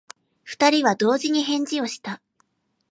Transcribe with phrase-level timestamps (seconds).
[0.45, 2.23] 二人は同時に返事をした。